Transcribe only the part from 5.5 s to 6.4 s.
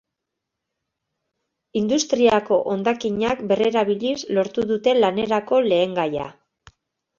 lehengaia.